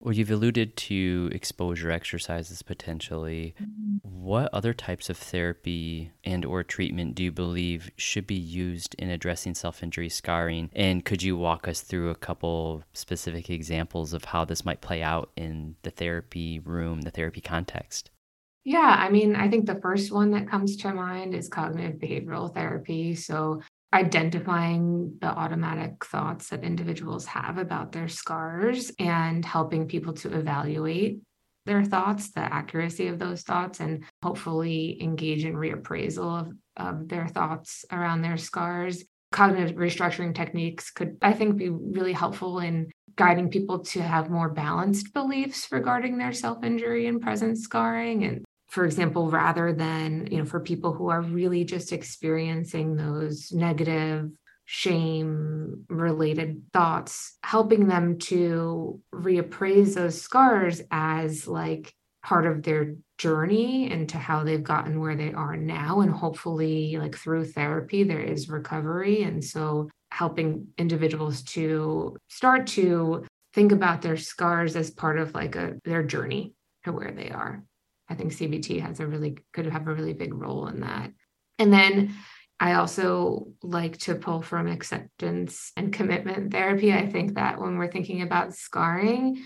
[0.03, 3.55] Well, you've alluded to exposure exercises potentially.
[3.63, 3.99] Mm-hmm.
[4.03, 9.11] What other types of therapy and or treatment do you believe should be used in
[9.11, 10.71] addressing self-injury scarring?
[10.75, 15.05] And could you walk us through a couple specific examples of how this might play
[15.05, 18.11] out in the therapy room, the therapy context?
[18.65, 22.53] Yeah, I mean, I think the first one that comes to mind is cognitive behavioral
[22.53, 23.15] therapy.
[23.15, 23.61] So,
[23.93, 31.21] identifying the automatic thoughts that individuals have about their scars and helping people to evaluate
[31.67, 37.29] their thoughts, the accuracy of those thoughts, and hopefully engage in reappraisal of, of their
[37.29, 39.05] thoughts around their scars.
[39.31, 44.49] Cognitive restructuring techniques could, I think, be really helpful in guiding people to have more
[44.49, 50.39] balanced beliefs regarding their self injury and present scarring and for example, rather than, you
[50.39, 54.31] know, for people who are really just experiencing those negative
[54.65, 61.93] shame related thoughts, helping them to reappraise those scars as like
[62.25, 66.01] part of their journey into how they've gotten where they are now.
[66.01, 69.23] And hopefully, like through therapy, there is recovery.
[69.23, 75.57] And so helping individuals to start to think about their scars as part of like
[75.57, 76.55] a their journey
[76.85, 77.63] to where they are.
[78.13, 81.11] I think CBT has a really could have a really big role in that.
[81.59, 82.15] And then
[82.61, 86.93] I also like to pull from acceptance and commitment therapy.
[86.93, 89.43] I think that when we're thinking about scarring,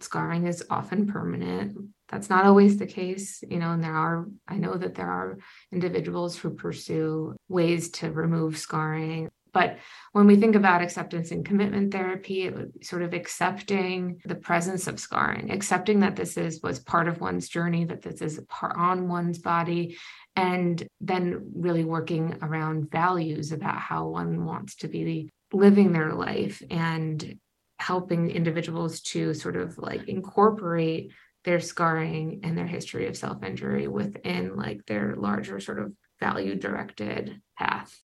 [0.00, 1.78] scarring is often permanent.
[2.10, 5.38] That's not always the case, you know, and there are, I know that there are
[5.72, 9.78] individuals who pursue ways to remove scarring but
[10.12, 14.34] when we think about acceptance and commitment therapy, it would be sort of accepting the
[14.34, 18.40] presence of scarring, accepting that this is was part of one's journey, that this is
[18.48, 19.96] part on one's body,
[20.36, 26.62] and then really working around values about how one wants to be living their life
[26.70, 27.38] and
[27.78, 31.12] helping individuals to sort of like incorporate
[31.44, 37.40] their scarring and their history of self-injury within like their larger sort of value directed
[37.58, 37.98] path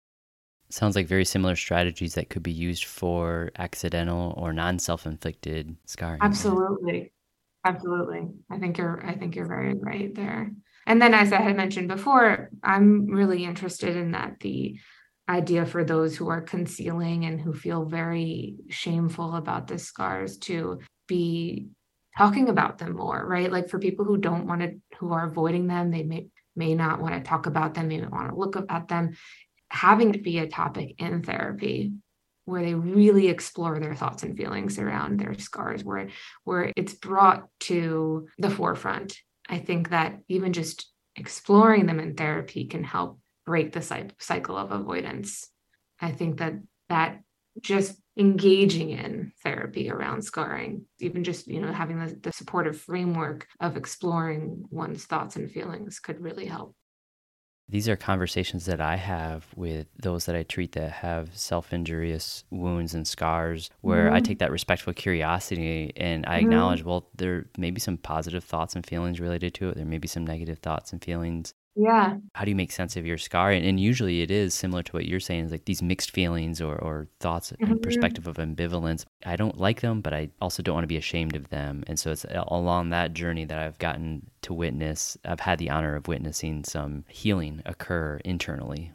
[0.73, 6.21] sounds like very similar strategies that could be used for accidental or non-self-inflicted scarring.
[6.23, 7.13] Absolutely.
[7.65, 8.29] Absolutely.
[8.51, 10.51] I think you're I think you're very right there.
[10.87, 14.79] And then as I had mentioned before, I'm really interested in that the
[15.29, 20.81] idea for those who are concealing and who feel very shameful about the scars to
[21.07, 21.69] be
[22.19, 23.53] talking about them more, right?
[23.53, 27.01] Like for people who don't want to who are avoiding them, they may may not
[27.01, 29.17] want to talk about them, may want to look at them
[29.73, 31.93] having to be a topic in therapy
[32.45, 36.09] where they really explore their thoughts and feelings around their scars where
[36.45, 39.17] where it's brought to the forefront.
[39.49, 44.73] I think that even just exploring them in therapy can help break the cycle of
[44.73, 45.49] avoidance.
[46.01, 46.55] I think that
[46.89, 47.21] that
[47.61, 53.47] just engaging in therapy around scarring even just you know having the, the supportive framework
[53.61, 56.75] of exploring one's thoughts and feelings could really help
[57.73, 62.45] these are conversations that I have with those that I treat that have self injurious
[62.51, 64.15] wounds and scars, where mm-hmm.
[64.15, 66.49] I take that respectful curiosity and I mm-hmm.
[66.49, 69.77] acknowledge, well, there may be some positive thoughts and feelings related to it.
[69.77, 72.17] There may be some negative thoughts and feelings yeah.
[72.35, 73.51] How do you make sense of your scar?
[73.51, 76.61] And, and, usually it is similar to what you're saying is like these mixed feelings
[76.61, 77.73] or, or thoughts mm-hmm.
[77.73, 79.05] and perspective of ambivalence.
[79.25, 81.85] I don't like them but i also don't want to be ashamed of them.
[81.87, 85.95] And so it's along that journey that i've gotten to witness i've had the honor
[85.95, 88.93] of witnessing some healing occur internally.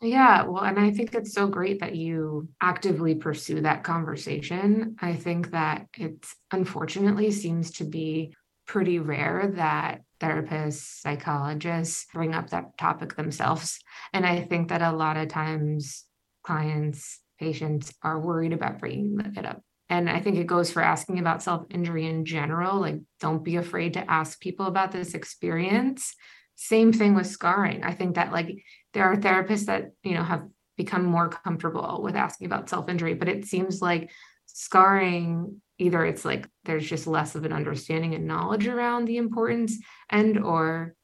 [0.00, 4.96] Yeah, well, and I think it's so great that you actively pursue that conversation.
[5.00, 8.34] I think that it unfortunately seems to be
[8.66, 13.78] pretty rare that therapists, psychologists bring up that topic themselves.
[14.12, 16.04] And I think that a lot of times
[16.42, 19.62] clients, patients are worried about bringing it up.
[19.90, 22.80] And I think it goes for asking about self injury in general.
[22.80, 26.14] Like, don't be afraid to ask people about this experience.
[26.56, 27.84] Same thing with scarring.
[27.84, 32.16] I think that, like, there are therapists that, you know, have become more comfortable with
[32.16, 34.10] asking about self injury, but it seems like
[34.46, 39.78] scarring either it's like there's just less of an understanding and knowledge around the importance
[40.10, 40.94] and or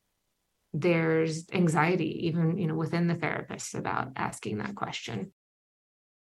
[0.72, 5.32] there's anxiety even you know within the therapist about asking that question.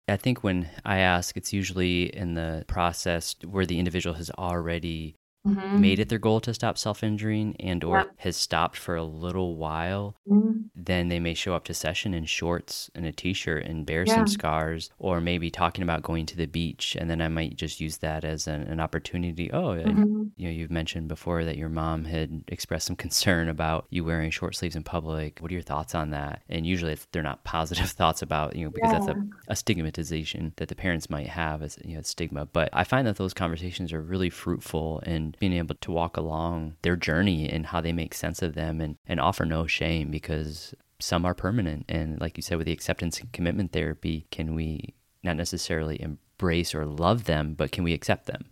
[0.08, 5.16] I think when I ask, it's usually in the process where the individual has already
[5.46, 5.82] mm-hmm.
[5.82, 8.12] made it their goal to stop self-injuring and or yep.
[8.18, 10.62] has stopped for a little while mm-hmm.
[10.76, 14.16] then they may show up to session in shorts and a t-shirt and bear yeah.
[14.16, 17.80] some scars or maybe talking about going to the beach and then i might just
[17.80, 20.24] use that as an, an opportunity oh mm-hmm.
[20.38, 24.32] you know you've mentioned before that your mom had expressed some concern about you wearing
[24.32, 27.90] short sleeves in public what are your thoughts on that and usually they're not positive
[27.90, 29.00] thoughts about you know because yeah.
[29.00, 32.84] that's a, a stigmatization that the parents might have as you know stigma but i
[32.84, 37.50] find that those conversations are really fruitful and being able to walk along their journey
[37.50, 41.34] and how they make sense of them and, and offer no shame because some are
[41.34, 41.86] permanent.
[41.90, 46.74] And like you said, with the acceptance and commitment therapy, can we not necessarily embrace
[46.74, 48.46] or love them, but can we accept them?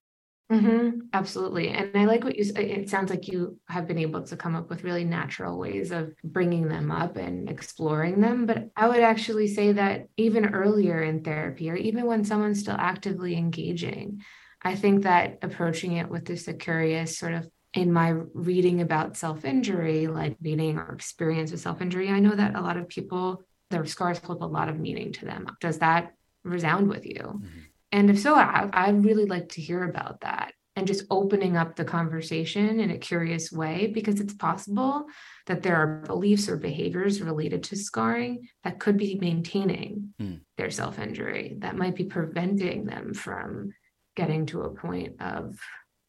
[0.51, 1.69] Mm-hmm, absolutely.
[1.69, 2.57] And I like what you said.
[2.57, 6.13] It sounds like you have been able to come up with really natural ways of
[6.25, 8.45] bringing them up and exploring them.
[8.45, 12.75] But I would actually say that even earlier in therapy, or even when someone's still
[12.77, 14.23] actively engaging,
[14.63, 19.17] I think that approaching it with this a curious sort of in my reading about
[19.17, 22.87] self injury, like meaning or experience with self injury, I know that a lot of
[22.87, 25.47] people, their scars hold a lot of meaning to them.
[25.61, 27.23] Does that resound with you?
[27.23, 27.59] Mm-hmm.
[27.93, 31.75] And if so, I, I'd really like to hear about that and just opening up
[31.75, 35.05] the conversation in a curious way because it's possible
[35.47, 40.39] that there are beliefs or behaviors related to scarring that could be maintaining mm.
[40.57, 43.73] their self injury, that might be preventing them from
[44.15, 45.57] getting to a point of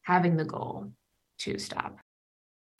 [0.03, 0.91] having the goal
[1.39, 1.97] to stop.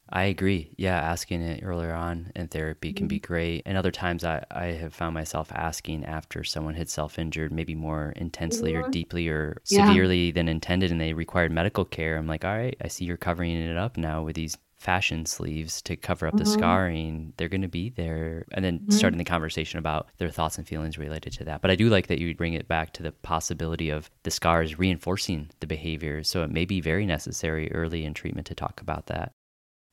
[0.10, 0.76] I agree.
[0.78, 3.34] Yeah, asking it earlier on in therapy can be mm-hmm.
[3.34, 3.62] great.
[3.66, 7.74] And other times I, I have found myself asking after someone had self injured, maybe
[7.74, 8.84] more intensely mm-hmm.
[8.84, 9.88] or deeply or yeah.
[9.88, 12.18] severely than intended, and they required medical care.
[12.18, 15.82] I'm like, all right, I see you're covering it up now with these fashion sleeves
[15.84, 16.44] to cover up mm-hmm.
[16.44, 18.46] the scarring, they're going to be there.
[18.52, 18.92] And then mm-hmm.
[18.92, 21.62] starting the conversation about their thoughts and feelings related to that.
[21.62, 24.78] But I do like that you bring it back to the possibility of the scars
[24.78, 26.24] reinforcing the behavior.
[26.24, 29.32] So it may be very necessary early in treatment to talk about that.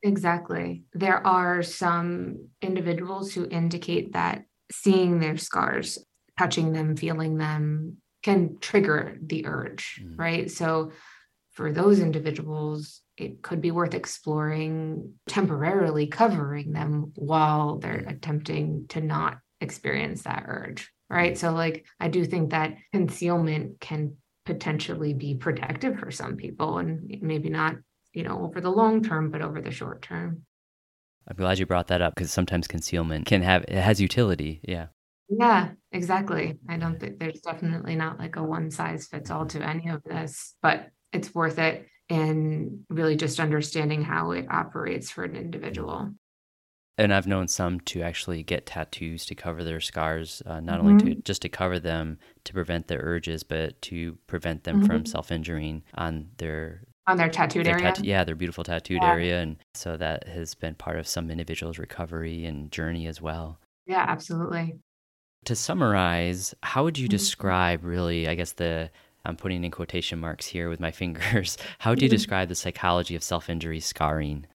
[0.03, 0.83] Exactly.
[0.93, 5.99] There are some individuals who indicate that seeing their scars,
[6.39, 10.19] touching them, feeling them can trigger the urge, mm.
[10.19, 10.51] right?
[10.51, 10.93] So
[11.53, 18.11] for those individuals, it could be worth exploring temporarily covering them while they're mm.
[18.11, 21.37] attempting to not experience that urge right?
[21.37, 27.19] So like i do think that concealment can potentially be protective for some people and
[27.21, 27.77] maybe not
[28.13, 30.43] you know over the long term but over the short term.
[31.29, 34.87] I'm glad you brought that up because sometimes concealment can have it has utility yeah.
[35.29, 36.59] Yeah exactly.
[36.69, 40.03] I don't think there's definitely not like a one size fits all to any of
[40.05, 46.11] this but it's worth it and really just understanding how it operates for an individual.
[46.99, 50.89] And I've known some to actually get tattoos to cover their scars, uh, not mm-hmm.
[50.89, 54.87] only to just to cover them to prevent their urges, but to prevent them mm-hmm.
[54.87, 57.95] from self injuring on their on their tattooed their area.
[58.03, 59.11] yeah, their beautiful tattooed yeah.
[59.11, 63.59] area, and so that has been part of some individuals' recovery and journey as well.
[63.87, 64.77] Yeah, absolutely.
[65.47, 67.17] To summarize, how would you mm-hmm.
[67.17, 68.91] describe really, I guess, the
[69.25, 71.59] I'm putting in quotation marks here with my fingers.
[71.79, 72.17] How do you mm-hmm.
[72.17, 74.47] describe the psychology of self injury scarring?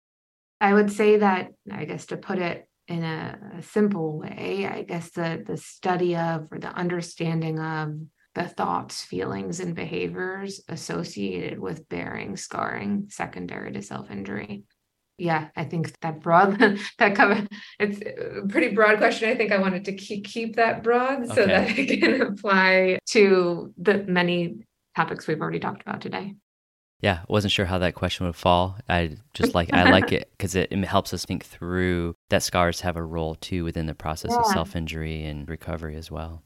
[0.61, 4.83] I would say that, I guess, to put it in a, a, simple way, I
[4.83, 7.95] guess the, the study of or the understanding of
[8.35, 14.63] the thoughts, feelings, and behaviors associated with bearing scarring secondary to self injury
[15.17, 16.59] yeah i think that broad
[16.99, 17.45] that cover
[17.79, 19.29] it's a pretty broad question.
[19.29, 23.73] I think i wanted to keep keep that broad so that it can apply to
[23.77, 26.35] the many topics we've already talked about today.
[27.01, 28.77] Yeah wasn't sure how that question would fall.
[28.89, 32.81] I just like i like it because it, it, helps us think through that scars
[32.81, 34.39] have a role too within the process yeah.
[34.39, 36.43] of self-injury and recovery as well.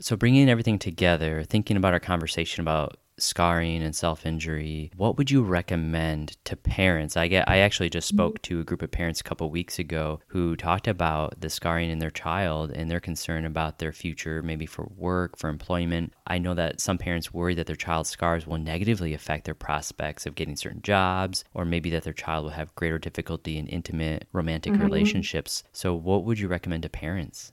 [0.00, 5.42] So bringing everything together thinking about our conversation about scarring and self-injury what would you
[5.42, 7.16] recommend to parents?
[7.16, 8.16] I get i actually just mm-hmm.
[8.16, 11.50] spoke to a group of parents a couple of weeks ago who talked about the
[11.50, 16.12] scarring in their child and their concern about their future maybe for work for employment.
[16.26, 20.26] I know that some parents worry that their child's scars will negatively affect their prospects
[20.26, 24.26] of getting certain jobs or maybe that their child will have greater difficulty in intimate
[24.32, 24.82] romantic mm-hmm.
[24.82, 25.62] relationships.
[25.72, 27.52] So what would you recommend to parents?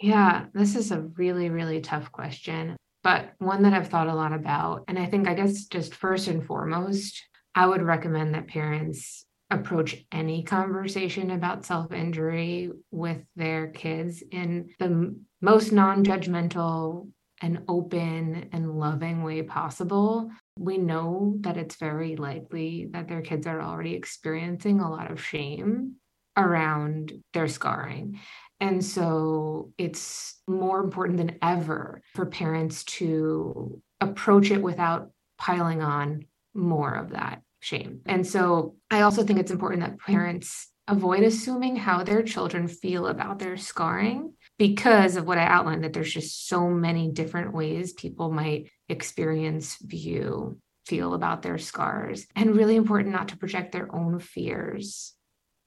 [0.00, 4.32] Yeah, this is a really, really tough question but one that I've thought a lot
[4.32, 4.84] about.
[4.88, 7.22] And I think, I guess, just first and foremost,
[7.54, 14.70] I would recommend that parents approach any conversation about self injury with their kids in
[14.78, 17.10] the most non judgmental
[17.42, 20.30] and open and loving way possible.
[20.58, 25.24] We know that it's very likely that their kids are already experiencing a lot of
[25.24, 25.96] shame
[26.36, 28.20] around their scarring.
[28.60, 36.26] And so it's more important than ever for parents to approach it without piling on
[36.54, 38.00] more of that shame.
[38.06, 43.06] And so I also think it's important that parents avoid assuming how their children feel
[43.06, 47.92] about their scarring because of what I outlined, that there's just so many different ways
[47.92, 52.26] people might experience, view, feel about their scars.
[52.34, 55.14] And really important not to project their own fears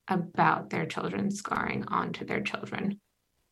[0.08, 3.00] about their children scarring onto their children.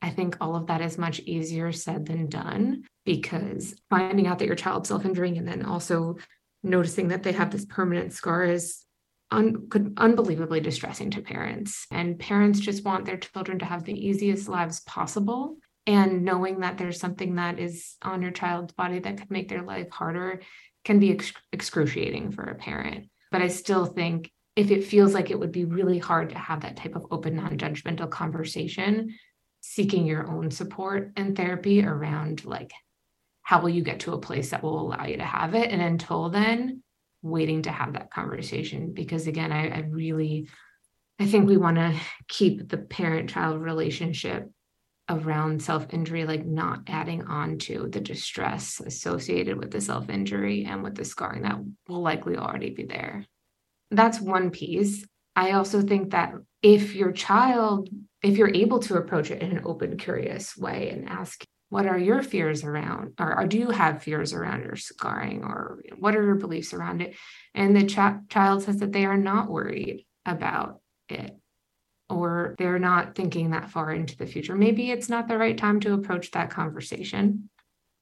[0.01, 4.47] I think all of that is much easier said than done because finding out that
[4.47, 6.17] your child's self injuring and then also
[6.63, 8.83] noticing that they have this permanent scar is
[9.29, 11.85] un- could unbelievably distressing to parents.
[11.91, 15.57] And parents just want their children to have the easiest lives possible.
[15.87, 19.63] And knowing that there's something that is on your child's body that could make their
[19.63, 20.41] life harder
[20.83, 23.07] can be ex- excruciating for a parent.
[23.31, 26.61] But I still think if it feels like it would be really hard to have
[26.61, 29.15] that type of open, non judgmental conversation,
[29.61, 32.71] seeking your own support and therapy around like
[33.43, 35.71] how will you get to a place that will allow you to have it?
[35.71, 36.83] And until then
[37.21, 38.93] waiting to have that conversation.
[38.93, 40.49] Because again i, I really
[41.19, 41.95] i think we want to
[42.27, 44.49] keep the parent child relationship
[45.09, 50.65] around self injury like not adding on to the distress associated with the self injury
[50.65, 53.25] and with the scarring that will likely already be there
[53.91, 56.33] that's one piece i also think that
[56.63, 57.89] if your child
[58.21, 61.97] if you're able to approach it in an open, curious way and ask, what are
[61.97, 66.23] your fears around, or, or do you have fears around your scarring, or what are
[66.23, 67.15] your beliefs around it?
[67.55, 71.35] And the ch- child says that they are not worried about it,
[72.09, 74.53] or they're not thinking that far into the future.
[74.53, 77.49] Maybe it's not the right time to approach that conversation.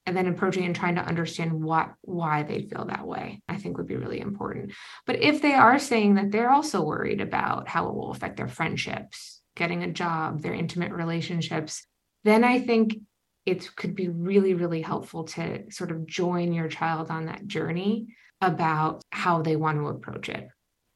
[0.09, 3.77] And then approaching and trying to understand what why they feel that way, I think
[3.77, 4.71] would be really important.
[5.05, 8.47] But if they are saying that they're also worried about how it will affect their
[8.47, 11.85] friendships, getting a job, their intimate relationships,
[12.23, 12.97] then I think
[13.45, 18.07] it could be really, really helpful to sort of join your child on that journey
[18.41, 20.47] about how they want to approach it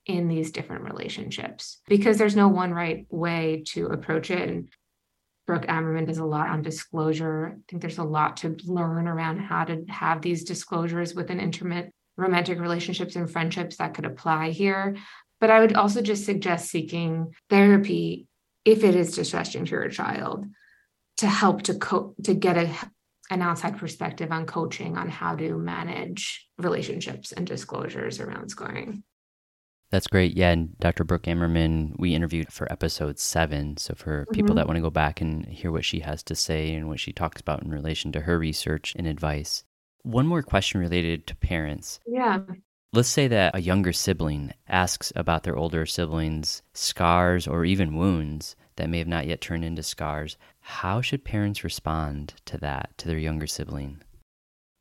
[0.08, 4.50] in these different relationships because there's no one right way to approach it.
[4.50, 4.70] And
[5.46, 5.86] Brooke mm-hmm.
[5.86, 7.56] Ammerman does a lot on disclosure.
[7.58, 11.92] I think there's a lot to learn around how to have these disclosures within intimate
[12.18, 14.96] romantic relationships and friendships that could apply here.
[15.40, 18.28] But I would also just suggest seeking therapy
[18.66, 20.46] if it is distressing to your child
[21.18, 22.70] to help to co- to get a
[23.30, 29.04] an outside perspective on coaching on how to manage relationships and disclosures around scoring.
[29.94, 30.36] That's great.
[30.36, 30.50] Yeah.
[30.50, 31.04] And Dr.
[31.04, 33.78] Brooke Ammerman, we interviewed for episode seven.
[33.78, 34.34] So for mm-hmm.
[34.34, 37.00] people that want to go back and hear what she has to say and what
[37.00, 39.64] she talks about in relation to her research and advice.
[40.02, 42.00] One more question related to parents.
[42.08, 42.40] Yeah.
[42.92, 48.56] Let's say that a younger sibling asks about their older siblings' scars or even wounds
[48.78, 50.38] that may have not yet turned into scars.
[50.60, 54.02] How should parents respond to that, to their younger sibling?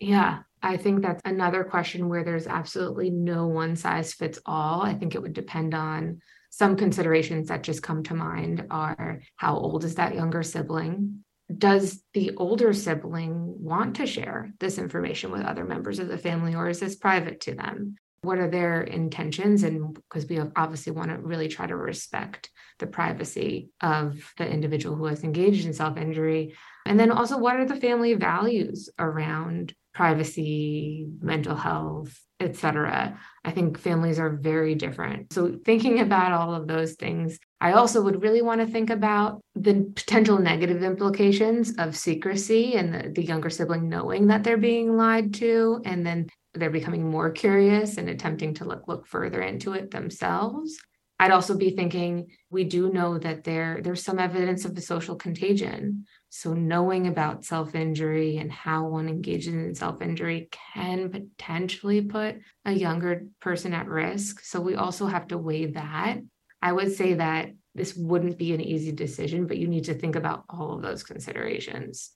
[0.00, 4.82] Yeah, I think that's another question where there's absolutely no one size fits all.
[4.82, 9.56] I think it would depend on some considerations that just come to mind are how
[9.56, 11.24] old is that younger sibling?
[11.58, 16.54] does the older sibling want to share this information with other members of the family
[16.54, 21.10] or is this private to them what are their intentions and because we obviously want
[21.10, 26.54] to really try to respect the privacy of the individual who has engaged in self-injury
[26.86, 33.78] and then also what are the family values around privacy mental health etc i think
[33.78, 38.42] families are very different so thinking about all of those things I also would really
[38.42, 43.88] want to think about the potential negative implications of secrecy and the, the, younger sibling
[43.88, 48.64] knowing that they're being lied to, and then they're becoming more curious and attempting to
[48.64, 50.76] look, look further into it themselves.
[51.20, 55.14] I'd also be thinking we do know that there there's some evidence of the social
[55.14, 56.06] contagion.
[56.34, 63.26] So knowing about self-injury and how one engages in self-injury can potentially put a younger
[63.38, 64.40] person at risk.
[64.40, 66.20] So we also have to weigh that
[66.62, 70.16] I would say that this wouldn't be an easy decision, but you need to think
[70.16, 72.12] about all of those considerations.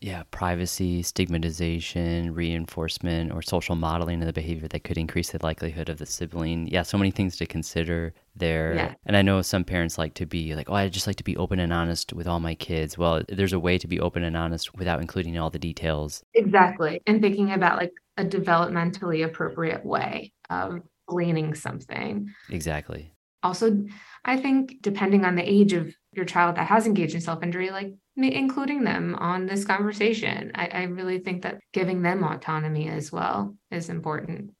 [0.00, 5.88] Yeah, privacy, stigmatization, reinforcement, or social modeling of the behavior that could increase the likelihood
[5.88, 6.68] of the sibling.
[6.68, 8.74] Yeah, so many things to consider there.
[8.74, 8.94] Yeah.
[9.06, 11.36] And I know some parents like to be like, oh, I just like to be
[11.36, 12.96] open and honest with all my kids.
[12.96, 16.22] Well, there's a way to be open and honest without including all the details.
[16.34, 17.00] Exactly.
[17.06, 22.32] And thinking about like a developmentally appropriate way of gleaning something.
[22.50, 23.84] Exactly also
[24.24, 27.94] i think depending on the age of your child that has engaged in self-injury like
[28.16, 30.50] including them on this conversation.
[30.54, 34.52] I, I really think that giving them autonomy as well is important.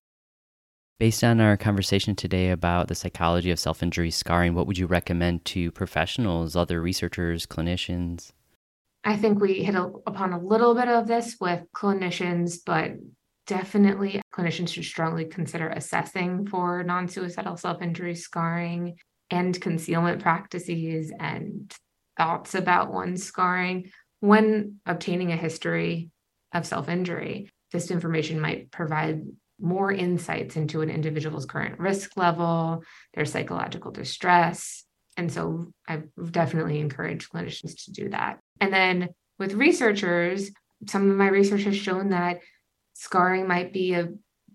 [0.98, 4.86] Based on our conversation today about the psychology of self injury scarring, what would you
[4.86, 8.32] recommend to professionals, other researchers, clinicians?
[9.04, 12.92] I think we hit upon a little bit of this with clinicians, but
[13.46, 18.96] definitely clinicians should strongly consider assessing for non suicidal self injury scarring
[19.30, 21.74] and concealment practices and
[22.16, 26.10] thoughts about one's scarring when obtaining a history
[26.52, 27.50] of self injury.
[27.72, 29.22] This information might provide
[29.60, 32.82] more insights into an individual's current risk level,
[33.14, 34.84] their psychological distress.
[35.16, 38.38] And so I definitely encourage clinicians to do that.
[38.60, 39.08] And then
[39.38, 40.50] with researchers,
[40.86, 42.38] some of my research has shown that
[42.94, 44.08] scarring might be a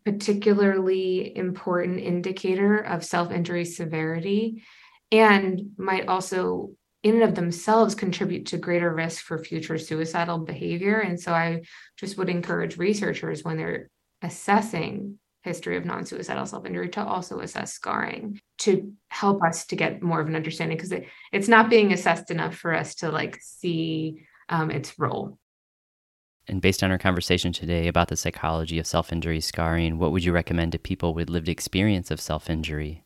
[0.05, 4.63] particularly important indicator of self injury severity
[5.11, 6.71] and might also
[7.03, 10.99] in and of themselves contribute to greater risk for future suicidal behavior.
[10.99, 11.63] And so i
[11.97, 13.89] just would encourage researchers when they're
[14.21, 20.21] assessing history of non-suicidal self-injury to also assess scarring to help us to get more
[20.21, 24.25] of an understanding because it, it's not being assessed enough for us to like see
[24.47, 25.37] um, its role
[26.47, 30.23] and based on our conversation today about the psychology of self injury scarring, what would
[30.23, 33.03] you recommend to people with lived experience of self injury?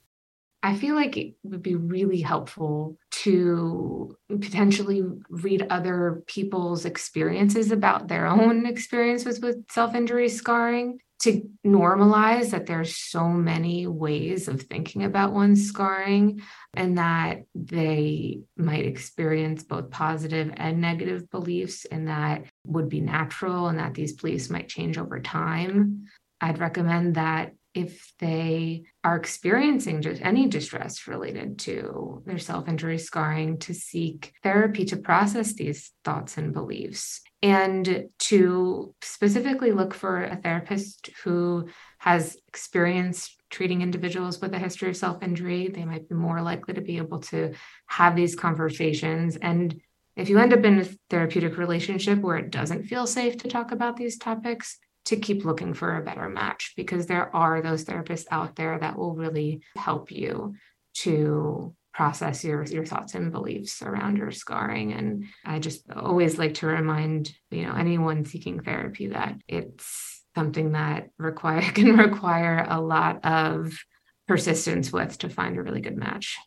[0.64, 8.08] I feel like it would be really helpful to potentially read other people's experiences about
[8.08, 14.62] their own experiences with self injury scarring to normalize that there's so many ways of
[14.62, 16.42] thinking about one's scarring
[16.76, 23.68] and that they might experience both positive and negative beliefs and that would be natural
[23.68, 26.06] and that these beliefs might change over time
[26.42, 32.98] i'd recommend that if they are experiencing just any distress related to their self injury
[32.98, 40.24] scarring, to seek therapy to process these thoughts and beliefs, and to specifically look for
[40.24, 41.68] a therapist who
[42.00, 45.68] has experience treating individuals with a history of self injury.
[45.68, 47.54] They might be more likely to be able to
[47.86, 49.38] have these conversations.
[49.38, 49.80] And
[50.18, 53.72] if you end up in a therapeutic relationship where it doesn't feel safe to talk
[53.72, 58.26] about these topics, to keep looking for a better match because there are those therapists
[58.30, 60.54] out there that will really help you
[60.96, 64.92] to process your your thoughts and beliefs around your scarring.
[64.92, 70.74] And i just always like to remind you know anyone seeking therapy that it's something
[70.74, 73.80] that require can require a lot of
[74.28, 76.38] persistence with to find a really good match.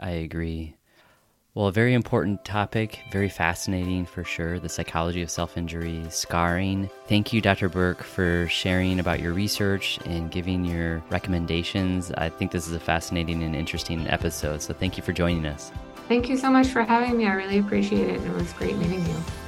[0.00, 0.76] I agree
[1.56, 6.90] well, a very important topic, very fascinating for sure the psychology of self injury, scarring.
[7.08, 7.70] Thank you, Dr.
[7.70, 12.12] Burke, for sharing about your research and giving your recommendations.
[12.12, 15.72] I think this is a fascinating and interesting episode, so thank you for joining us.
[16.08, 17.26] Thank you so much for having me.
[17.26, 18.20] I really appreciate it.
[18.20, 19.45] and It was great meeting you.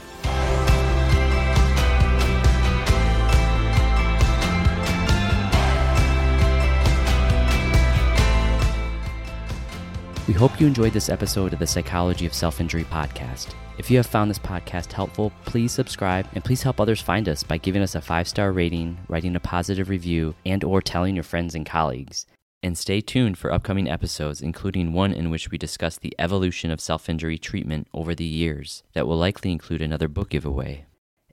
[10.28, 13.54] We hope you enjoyed this episode of the Psychology of Self Injury podcast.
[13.78, 17.42] If you have found this podcast helpful, please subscribe and please help others find us
[17.42, 21.54] by giving us a five-star rating, writing a positive review, and or telling your friends
[21.54, 22.26] and colleagues.
[22.62, 26.78] And stay tuned for upcoming episodes, including one in which we discuss the evolution of
[26.78, 30.84] self-injury treatment over the years that will likely include another book giveaway.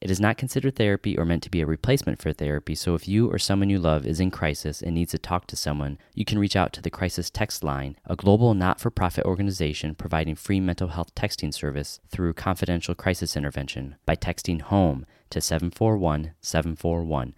[0.06, 3.08] It is not considered therapy or meant to be a replacement for therapy, so if
[3.08, 6.24] you or someone you love is in crisis and needs to talk to someone, you
[6.24, 10.36] can reach out to the Crisis Text Line, a global not for profit organization providing
[10.36, 17.34] free mental health texting service through confidential crisis intervention by texting HOME to 741 741.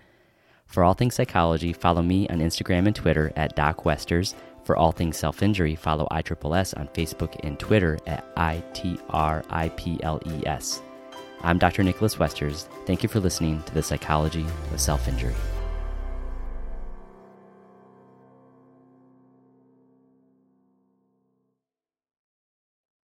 [0.65, 4.35] For all things psychology, follow me on Instagram and Twitter at Doc Westers.
[4.65, 9.07] For all things self injury, follow ISSS on Facebook and Twitter at ITRIPLES.
[11.41, 11.83] I'm Dr.
[11.83, 12.67] Nicholas Westers.
[12.85, 15.35] Thank you for listening to the Psychology of Self Injury.